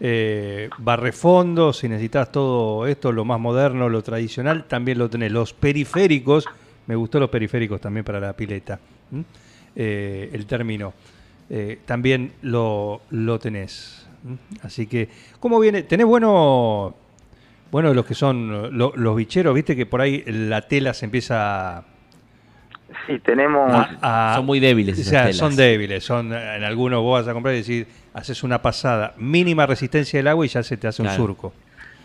eh, 0.01 0.71
barrefondos, 0.79 1.79
si 1.79 1.89
necesitas 1.89 2.31
todo 2.31 2.87
esto, 2.87 3.11
lo 3.13 3.25
más 3.25 3.41
moderno, 3.41 3.89
lo 3.89 4.03
tradicional, 4.03 4.65
también 4.65 4.99
lo 4.99 5.09
tenés. 5.11 5.33
Los 5.33 5.53
periféricos, 5.53 6.47
me 6.87 6.95
gustó 6.95 7.19
los 7.21 7.31
periféricos 7.31 7.81
también 7.81 8.05
para 8.05 8.21
la 8.21 8.33
pileta. 8.35 8.79
Eh, 9.75 10.31
el 10.33 10.47
término, 10.47 10.93
eh, 11.51 11.79
también 11.85 12.33
lo, 12.43 13.01
lo 13.11 13.39
tenés. 13.39 14.07
Así 14.63 14.87
que, 14.87 15.09
¿cómo 15.41 15.61
viene? 15.61 15.83
¿Tenés 15.83 16.07
bueno, 16.07 16.95
bueno 17.71 17.95
los 17.95 18.05
que 18.05 18.15
son 18.15 18.77
lo- 18.77 18.93
los 18.97 19.17
bicheros? 19.17 19.55
Viste 19.55 19.77
que 19.77 19.87
por 19.87 20.01
ahí 20.01 20.23
la 20.27 20.63
tela 20.63 20.93
se 20.95 21.05
empieza 21.07 21.79
a 21.79 21.85
Sí, 23.07 23.19
tenemos... 23.19 23.71
a- 23.71 24.33
a- 24.33 24.37
Son 24.37 24.47
muy 24.47 24.61
débiles 24.61 24.97
O 24.97 25.01
esas 25.01 25.11
sea, 25.11 25.23
telas. 25.23 25.37
son 25.37 25.55
débiles. 25.57 26.03
Son, 26.05 26.33
en 26.33 26.65
algunos 26.65 27.03
vos 27.03 27.21
vas 27.21 27.29
a 27.29 27.35
comprar 27.35 27.55
y 27.55 27.59
decir, 27.59 27.87
haces 28.15 28.43
una 28.43 28.61
pasada, 28.63 29.15
mínima 29.17 29.67
resistencia 29.67 30.19
del 30.19 30.29
agua 30.29 30.45
y 30.47 30.49
ya 30.49 30.63
se 30.63 30.77
te 30.77 30.87
hace 30.89 31.03
Claro. 31.03 31.23
un 31.23 31.27
surco. 31.29 31.53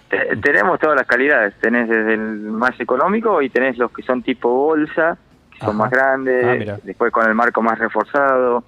Te- 0.10 0.36
tenemos 0.38 0.80
todas 0.80 0.96
las 0.96 1.08
calidades, 1.08 1.56
tenés 1.60 1.90
desde 1.90 2.14
el 2.14 2.40
más 2.52 2.80
económico 2.80 3.42
y 3.42 3.50
tenés 3.50 3.78
los 3.78 3.92
que 3.92 4.04
son 4.04 4.22
tipo 4.22 4.50
bolsa, 4.50 5.18
que 5.52 5.60
son 5.66 5.76
más 5.78 5.90
grandes, 5.90 6.70
Ah, 6.70 6.78
después 6.84 7.12
con 7.12 7.28
el 7.28 7.34
marco 7.34 7.62
más 7.62 7.80
reforzado. 7.80 8.64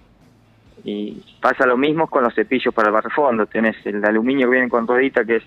Y 0.84 1.24
pasa 1.42 1.66
lo 1.66 1.78
mismo 1.78 2.08
con 2.08 2.24
los 2.24 2.34
cepillos 2.36 2.74
para 2.74 2.90
el 2.90 2.94
barrefondo, 2.94 3.46
tenés 3.48 3.76
el 3.86 4.02
de 4.02 4.08
aluminio 4.08 4.48
que 4.48 4.52
viene 4.54 4.70
con 4.70 4.88
ruedita 4.88 5.24
que 5.26 5.38
es 5.38 5.44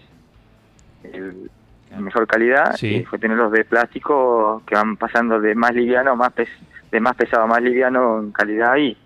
el, 1.12 1.50
la 1.90 2.00
mejor 2.00 2.26
calidad, 2.26 2.75
Sí. 2.76 2.87
y 2.88 2.99
después 3.00 3.21
tenés 3.21 3.37
los 3.38 3.50
de 3.52 3.64
plástico 3.64 4.62
que 4.66 4.75
van 4.75 4.97
pasando 4.97 5.40
de 5.40 5.54
más 5.54 5.73
liviano 5.75 6.12
a 6.12 6.14
más 6.16 6.33
pes- 6.33 6.49
de 6.90 7.00
más 7.00 7.14
pesado 7.16 7.45
a 7.45 7.47
más 7.47 7.62
liviano 7.62 8.18
en 8.21 8.33
calidad 8.33 8.76
y, 8.76 8.97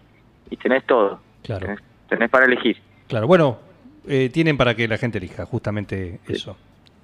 y 0.51 0.57
tenés 0.57 0.85
todo, 0.85 1.21
Claro. 1.43 1.67
tenés, 1.67 1.81
tenés 2.13 2.31
para 2.31 2.47
elegir. 2.47 2.77
Claro, 3.09 3.27
bueno, 3.27 3.59
eh, 4.07 4.31
tienen 4.33 4.57
para 4.57 4.75
que 4.75 4.87
la 4.89 4.99
gente 4.99 5.19
elija, 5.19 5.47
justamente 5.47 6.21
eso. 6.29 6.57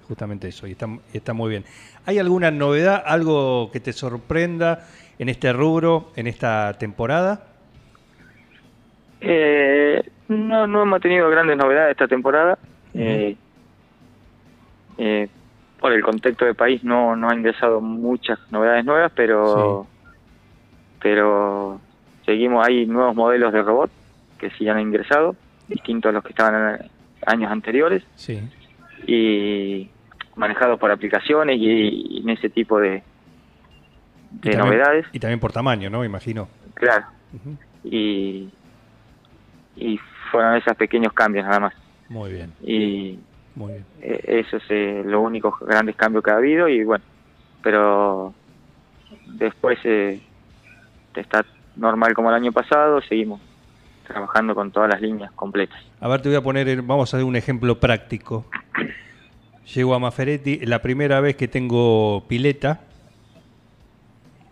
Justamente 0.06 0.48
eso, 0.48 0.66
y 0.66 0.72
está, 0.72 0.86
está 1.12 1.34
muy 1.34 1.50
bien. 1.50 1.64
¿Hay 2.06 2.18
alguna 2.18 2.50
novedad, 2.50 3.02
algo 3.04 3.70
que 3.70 3.80
te 3.80 3.92
sorprenda 3.92 4.86
en 5.18 5.28
este 5.28 5.52
rubro, 5.52 6.12
en 6.16 6.26
esta 6.26 6.72
temporada? 6.78 7.44
Eh, 9.20 10.02
no, 10.28 10.66
no 10.66 10.82
hemos 10.82 11.00
tenido 11.02 11.28
grandes 11.28 11.56
novedades 11.58 11.90
esta 11.90 12.08
temporada. 12.08 12.58
Eh, 12.94 13.36
eh, 14.96 15.28
por 15.78 15.92
el 15.92 16.02
contexto 16.02 16.44
del 16.44 16.54
país 16.54 16.82
no, 16.82 17.14
no 17.14 17.28
ha 17.28 17.34
ingresado 17.34 17.80
muchas 17.80 18.38
novedades 18.50 18.84
nuevas, 18.84 19.12
pero 19.14 19.86
pero 21.00 21.80
seguimos, 22.24 22.66
hay 22.66 22.86
nuevos 22.86 23.14
modelos 23.14 23.52
de 23.52 23.62
robot 23.62 23.90
que 24.38 24.50
sí 24.50 24.68
han 24.68 24.80
ingresado, 24.80 25.37
distintos 25.68 26.11
a 26.11 26.12
los 26.12 26.23
que 26.25 26.30
estaban 26.30 26.75
en 26.80 26.90
años 27.26 27.50
anteriores, 27.50 28.02
Sí. 28.14 28.40
y 29.07 29.90
manejados 30.37 30.78
por 30.78 30.90
aplicaciones 30.90 31.57
y, 31.59 32.16
y 32.16 32.21
en 32.21 32.30
ese 32.30 32.49
tipo 32.49 32.78
de, 32.80 33.02
Y 34.33 34.49
de 34.49 34.50
también- 34.52 34.59
novedades. 34.61 35.07
Y 35.12 35.18
también 35.18 35.40
por 35.40 35.52
tamaño, 35.52 35.90
¿no? 35.90 36.04
Imagino. 36.04 36.49
Claro. 36.75 37.07
Y, 37.85 38.49
y 39.76 39.99
fueron 40.30 40.57
esos 40.57 40.76
pequeños 40.76 41.12
cambios 41.12 41.45
nada 41.45 41.61
más. 41.61 41.75
Muy 42.09 42.33
bien, 42.33 42.52
Y 42.62 43.18
muy 43.54 43.73
bien. 43.73 43.85
eh, 44.00 44.45
eso 44.47 44.57
es 44.59 44.62
eh, 44.71 45.02
los 45.04 45.23
únicos 45.25 45.59
grandes 45.61 45.95
cambios 45.97 46.25
que 46.25 46.30
ha 46.30 46.37
habido 46.37 46.68
y 46.68 46.85
bueno, 46.85 47.04
pero 47.62 48.33
después 49.26 49.78
eh, 49.85 50.21
está 51.14 51.45
normal 51.76 52.14
como 52.14 52.30
el 52.30 52.37
año 52.37 52.52
pasado, 52.52 53.00
seguimos 53.02 53.40
trabajando 54.08 54.54
con 54.54 54.72
todas 54.72 54.90
las 54.90 55.00
líneas 55.00 55.30
completas. 55.32 55.78
A 56.00 56.08
ver, 56.08 56.20
te 56.20 56.28
voy 56.28 56.36
a 56.36 56.42
poner, 56.42 56.82
vamos 56.82 57.12
a 57.12 57.16
hacer 57.16 57.24
un 57.24 57.36
ejemplo 57.36 57.78
práctico. 57.78 58.46
Llego 59.74 59.94
a 59.94 59.98
Maferetti, 59.98 60.60
la 60.66 60.80
primera 60.80 61.20
vez 61.20 61.36
que 61.36 61.46
tengo 61.46 62.24
pileta. 62.26 62.80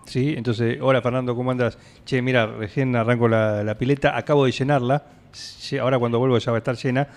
¿Sí? 0.05 0.35
Entonces, 0.37 0.79
hola 0.81 1.03
Fernando, 1.03 1.35
¿cómo 1.35 1.51
andas? 1.51 1.79
Che, 2.05 2.23
mira, 2.23 2.47
recién 2.47 2.95
arranco 2.95 3.27
la, 3.27 3.65
la 3.65 3.77
pileta, 3.77 4.17
acabo 4.17 4.45
de 4.45 4.53
llenarla. 4.53 5.03
Ahora 5.81 5.99
cuando 5.99 6.19
vuelvo 6.19 6.39
ya 6.39 6.53
va 6.53 6.59
a 6.59 6.61
estar 6.61 6.77
llena. 6.77 7.09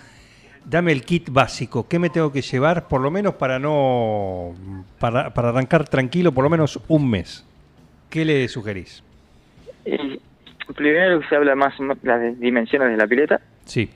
Dame 0.66 0.92
el 0.92 1.04
kit 1.04 1.30
básico. 1.30 1.88
¿Qué 1.88 2.00
me 2.00 2.10
tengo 2.10 2.32
que 2.32 2.42
llevar? 2.42 2.88
Por 2.88 3.02
lo 3.02 3.12
menos 3.12 3.36
para 3.36 3.60
no. 3.60 4.54
Para, 5.00 5.34
para 5.34 5.50
arrancar 5.50 5.88
tranquilo, 5.88 6.32
por 6.32 6.44
lo 6.44 6.50
menos 6.50 6.80
un 6.88 7.10
mes. 7.10 7.46
¿Qué 8.10 8.26
le 8.26 8.48
sugerís? 8.48 9.04
Y 9.86 10.20
primero 10.76 11.22
se 11.28 11.36
habla 11.36 11.56
más 11.56 11.74
las 12.04 12.40
dimensiones 12.40 12.90
de 12.92 12.98
la 12.98 13.08
pileta. 13.08 13.40
Sí, 13.66 13.90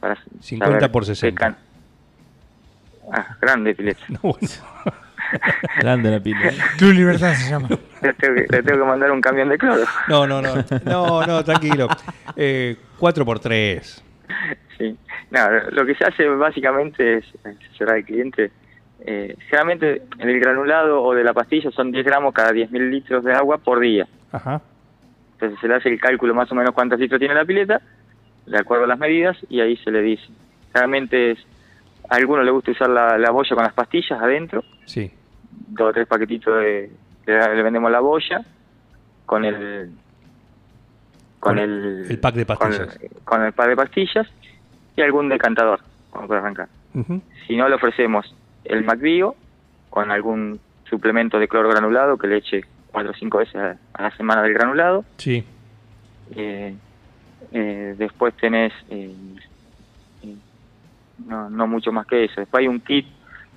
Para 0.00 0.16
50 0.40 0.66
saber 0.76 0.92
por 0.92 1.02
qué 1.02 1.06
60. 1.14 1.38
can- 1.40 1.56
Ah, 3.12 3.36
grande 3.40 3.74
pileta. 3.74 4.00
no, 4.08 4.18
bueno. 4.22 4.38
Grande 5.78 6.10
la 6.10 6.18
pila. 6.20 6.48
¿eh? 6.48 6.56
Club 6.76 6.92
Libertad 6.92 7.34
se 7.34 7.50
llama. 7.50 7.68
Le 8.02 8.12
tengo, 8.14 8.34
que, 8.34 8.46
le 8.50 8.62
tengo 8.64 8.80
que 8.80 8.84
mandar 8.84 9.12
un 9.12 9.20
camión 9.20 9.48
de 9.48 9.58
cloro. 9.58 9.84
No, 10.08 10.26
no, 10.26 10.42
no, 10.42 10.54
no, 10.84 11.24
no, 11.24 11.44
tranquilo. 11.44 11.86
Eh, 12.34 12.76
4 12.98 13.24
por 13.24 13.38
3 13.38 14.04
Sí. 14.76 14.96
No, 15.30 15.50
lo 15.70 15.86
que 15.86 15.94
se 15.94 16.04
hace 16.04 16.26
básicamente 16.28 17.18
es 17.18 17.24
asesorar 17.44 17.96
al 17.96 18.04
cliente. 18.04 18.50
Eh, 19.06 19.36
generalmente 19.46 20.02
en 20.18 20.28
el 20.28 20.40
granulado 20.40 21.00
o 21.00 21.14
de 21.14 21.22
la 21.22 21.32
pastilla 21.32 21.70
son 21.70 21.92
10 21.92 22.04
gramos 22.04 22.34
cada 22.34 22.50
10.000 22.50 22.90
litros 22.90 23.22
de 23.24 23.32
agua 23.32 23.58
por 23.58 23.78
día. 23.78 24.08
Ajá. 24.32 24.60
Entonces 25.40 25.58
se 25.60 25.68
le 25.68 25.74
hace 25.76 25.88
el 25.88 25.98
cálculo 26.00 26.34
más 26.34 26.50
o 26.52 26.54
menos 26.54 26.74
cuántos 26.74 26.98
litros 27.00 27.18
tiene 27.18 27.34
la 27.34 27.44
pileta, 27.46 27.80
de 28.46 28.58
acuerdo 28.58 28.84
a 28.84 28.88
las 28.88 28.98
medidas, 28.98 29.36
y 29.48 29.60
ahí 29.60 29.76
se 29.78 29.90
le 29.90 30.02
dice. 30.02 30.24
Generalmente 30.72 31.30
es, 31.32 31.38
a 32.10 32.16
algunos 32.16 32.44
le 32.44 32.50
gusta 32.50 32.72
usar 32.72 32.90
la, 32.90 33.16
la 33.16 33.30
boya 33.30 33.54
con 33.54 33.64
las 33.64 33.72
pastillas 33.72 34.20
adentro, 34.20 34.62
Sí. 34.84 35.10
dos 35.68 35.88
o 35.90 35.92
tres 35.92 36.06
paquetitos 36.06 36.54
de, 36.60 36.90
le, 37.26 37.54
le 37.56 37.62
vendemos 37.62 37.90
la 37.90 38.00
boya 38.00 38.42
con 39.26 39.44
el 39.44 39.90
con 41.38 41.54
Con 41.54 41.58
el, 41.58 42.06
el 42.10 42.18
pack 42.18 42.34
de 42.34 42.44
pastillas. 42.44 42.98
con, 43.24 43.42
el 43.42 43.52
pack 43.54 43.68
de 43.68 43.76
pastillas 43.76 44.26
y 44.96 45.00
algún 45.00 45.28
decantador 45.30 45.80
como 46.10 46.28
para 46.28 46.40
arrancar 46.40 46.68
si 47.46 47.56
no 47.56 47.68
le 47.68 47.76
ofrecemos 47.76 48.34
el 48.64 48.84
MacBio 48.84 49.36
con 49.88 50.10
algún 50.10 50.58
suplemento 50.88 51.38
de 51.38 51.46
cloro 51.48 51.68
granulado 51.70 52.18
que 52.18 52.26
le 52.26 52.36
eche 52.38 52.64
cuatro 52.90 53.12
o 53.12 53.14
cinco 53.14 53.38
veces 53.38 53.54
a, 53.56 53.76
a 53.94 54.02
la 54.02 54.16
semana 54.16 54.42
del 54.42 54.52
granulado 54.54 55.04
Sí. 55.16 55.44
eh, 56.36 56.74
eh, 57.52 57.94
después 57.98 58.34
tenés 58.36 58.72
eh, 58.90 59.14
eh, 60.22 60.34
no, 61.26 61.50
no 61.50 61.66
mucho 61.66 61.92
más 61.92 62.06
que 62.06 62.24
eso 62.24 62.40
después 62.40 62.62
hay 62.62 62.68
un 62.68 62.80
kit 62.80 63.06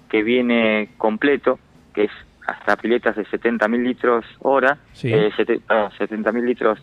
que 0.10 0.24
viene 0.24 0.90
completo 0.98 1.60
que 1.94 2.06
es 2.06 2.12
hasta 2.48 2.76
piletas 2.76 3.16
de 3.16 3.26
70.000 3.26 3.84
litros 3.84 4.26
hora 4.40 4.78
Sí. 4.94 5.12
eh, 5.14 5.32
sete- 5.36 5.60
perdón, 5.60 5.92
70.000 5.98 6.46
litros 6.46 6.80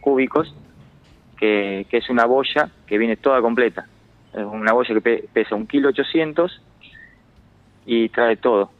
cúbicos 0.00 0.54
que, 1.38 1.86
que 1.90 1.98
es 1.98 2.08
una 2.10 2.24
boya 2.26 2.70
que 2.86 2.98
viene 2.98 3.16
toda 3.16 3.40
completa 3.40 3.86
es 4.32 4.44
una 4.44 4.72
boya 4.72 4.94
que 4.94 5.00
pe- 5.00 5.24
pesa 5.32 5.54
un 5.54 5.66
kilo 5.66 5.88
800 5.90 6.60
y 7.86 8.08
trae 8.08 8.36
todo 8.36 8.70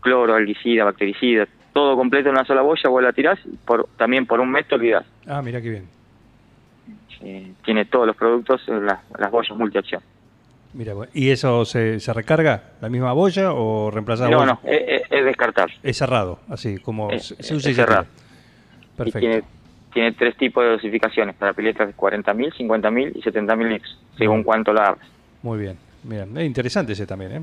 cloro, 0.00 0.34
algicida, 0.34 0.84
bactericida 0.84 1.46
todo 1.76 1.94
completo 1.94 2.30
en 2.30 2.36
una 2.36 2.44
sola 2.46 2.62
boya 2.62 2.88
vos 2.88 3.02
la 3.02 3.12
tirás 3.12 3.38
por, 3.66 3.86
también 3.98 4.24
por 4.24 4.40
un 4.40 4.50
mes 4.50 4.66
te 4.66 4.76
olvidás 4.76 5.04
Ah, 5.26 5.42
mira 5.42 5.60
qué 5.60 5.68
bien. 5.68 5.88
eh, 7.20 7.52
tiene 7.66 7.84
todos 7.84 8.06
los 8.06 8.16
productos, 8.16 8.62
eh, 8.68 8.80
las, 8.80 8.98
las 9.18 9.30
boyas 9.30 9.54
multiacción. 9.58 10.00
Mira. 10.72 10.94
¿y 11.12 11.28
eso 11.28 11.66
se, 11.66 12.00
se 12.00 12.12
recarga? 12.14 12.62
¿La 12.80 12.88
misma 12.88 13.12
boya 13.12 13.52
o 13.52 13.90
reemplazada 13.90 14.30
No, 14.30 14.38
boya? 14.38 14.52
no, 14.54 14.60
es, 14.70 14.82
es- 14.88 15.02
es 15.10 15.24
descartable. 15.26 15.74
Es 15.82 15.98
cerrado, 15.98 16.38
así 16.48 16.78
como 16.78 17.10
Es- 17.10 17.26
se, 17.26 17.34
es 17.34 17.50
usa 17.52 17.70
y 17.70 17.74
se 17.74 17.82
cerrado. 17.82 18.06
Y 18.06 18.96
Perfecto. 18.96 19.18
tiene, 19.18 19.42
tiene 19.92 20.12
tres 20.12 20.34
tipos 20.38 20.64
de 20.64 20.70
dosificaciones, 20.70 21.36
para 21.36 21.52
piletas 21.52 21.88
de 21.88 21.94
40.000, 21.94 22.54
50.000 22.56 23.12
y 23.14 23.20
70.000 23.20 23.68
litros, 23.68 23.98
según 24.16 24.42
cuánto 24.42 24.72
la 24.72 24.86
abres. 24.86 25.06
Muy 25.42 25.58
bien. 25.58 25.76
Mira, 26.04 26.24
es 26.24 26.46
interesante 26.46 26.92
ese 26.94 27.06
también, 27.06 27.32
¿eh? 27.32 27.42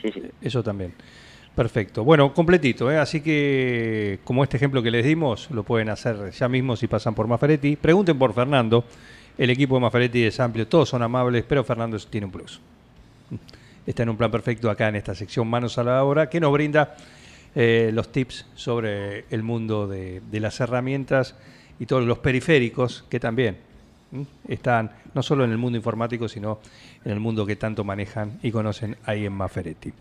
Sí, 0.00 0.12
sí. 0.12 0.22
Eso 0.42 0.62
también. 0.62 0.94
Perfecto. 1.58 2.04
Bueno, 2.04 2.32
completito, 2.32 2.88
¿eh? 2.88 2.98
Así 2.98 3.20
que, 3.20 4.20
como 4.22 4.44
este 4.44 4.56
ejemplo 4.56 4.80
que 4.80 4.92
les 4.92 5.04
dimos, 5.04 5.50
lo 5.50 5.64
pueden 5.64 5.88
hacer 5.88 6.30
ya 6.30 6.48
mismo 6.48 6.76
si 6.76 6.86
pasan 6.86 7.16
por 7.16 7.26
Maferetti. 7.26 7.74
Pregunten 7.74 8.16
por 8.16 8.32
Fernando. 8.32 8.84
El 9.36 9.50
equipo 9.50 9.74
de 9.74 9.80
Maferetti 9.80 10.22
es 10.22 10.38
amplio, 10.38 10.68
todos 10.68 10.88
son 10.88 11.02
amables, 11.02 11.44
pero 11.48 11.64
Fernando 11.64 11.98
tiene 11.98 12.26
un 12.26 12.30
plus. 12.30 12.60
Está 13.84 14.04
en 14.04 14.10
un 14.10 14.16
plan 14.16 14.30
perfecto 14.30 14.70
acá 14.70 14.86
en 14.86 14.94
esta 14.94 15.16
sección 15.16 15.48
Manos 15.48 15.78
a 15.78 15.82
la 15.82 16.04
Obra, 16.04 16.30
que 16.30 16.38
nos 16.38 16.52
brinda 16.52 16.94
eh, 17.56 17.90
los 17.92 18.12
tips 18.12 18.46
sobre 18.54 19.24
el 19.28 19.42
mundo 19.42 19.88
de, 19.88 20.22
las 20.30 20.60
herramientas 20.60 21.34
y 21.80 21.86
todos 21.86 22.04
los 22.04 22.18
periféricos, 22.18 23.04
que 23.10 23.18
también. 23.18 23.56
Están 24.46 24.90
no 25.14 25.22
solo 25.22 25.44
en 25.44 25.50
el 25.50 25.58
mundo 25.58 25.76
informático, 25.76 26.28
sino 26.28 26.60
en 27.04 27.12
el 27.12 27.20
mundo 27.20 27.44
que 27.44 27.56
tanto 27.56 27.84
manejan 27.84 28.38
y 28.42 28.50
conocen 28.50 28.96
ahí 29.04 29.26
en 29.26 29.32
Maferetti. 29.32 29.92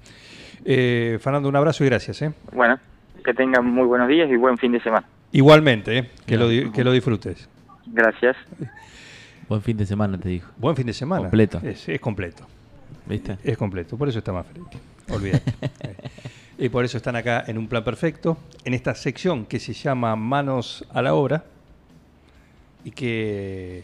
Eh, 0.66 1.18
Fernando, 1.22 1.50
un 1.50 1.56
abrazo 1.56 1.84
y 1.84 1.88
gracias. 1.88 2.22
¿eh? 2.22 2.34
Bueno, 2.54 2.80
que 3.24 3.34
tengan 3.34 3.66
muy 3.66 3.86
buenos 3.86 4.08
días 4.08 4.30
y 4.30 4.36
buen 4.36 4.58
fin 4.58 4.72
de 4.72 4.82
semana. 4.82 5.06
Igualmente, 5.32 5.98
¿eh? 5.98 6.10
que, 6.26 6.38
lo, 6.38 6.72
que 6.72 6.84
lo 6.84 6.92
disfrutes. 6.92 7.50
Gracias. 7.88 8.38
Buen 9.50 9.62
fin 9.62 9.78
de 9.78 9.86
semana, 9.86 10.18
te 10.18 10.30
dijo. 10.30 10.52
Buen 10.58 10.76
fin 10.76 10.88
de 10.88 10.94
semana. 10.94 11.24
Completo. 11.24 11.60
Es, 11.64 11.88
es 11.90 12.00
completo. 12.00 12.48
¿Viste? 13.06 13.38
Es 13.44 13.58
completo, 13.58 13.98
por 13.98 14.10
eso 14.10 14.20
está 14.20 14.34
Maferetti. 14.34 14.78
Olvídate. 15.10 15.54
Y 16.60 16.70
por 16.70 16.84
eso 16.84 16.98
están 16.98 17.16
acá 17.16 17.44
en 17.46 17.58
un 17.58 17.68
plan 17.68 17.84
perfecto, 17.84 18.38
en 18.66 18.74
esta 18.74 18.96
sección 18.96 19.46
que 19.46 19.60
se 19.60 19.74
llama 19.74 20.16
Manos 20.16 20.86
a 20.92 21.04
la 21.04 21.14
obra 21.14 21.46
y 22.84 22.92
que 22.92 23.84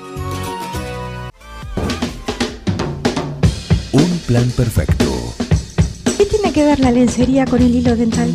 Plan 4.31 4.49
perfecto. 4.51 5.33
¿Qué 6.17 6.25
tiene 6.25 6.53
que 6.53 6.63
ver 6.63 6.79
la 6.79 6.89
lencería 6.89 7.43
con 7.45 7.61
el 7.61 7.75
hilo 7.75 7.97
dental? 7.97 8.31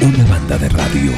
Una 0.00 0.24
banda 0.24 0.56
de 0.56 0.68
radio. 0.70 1.12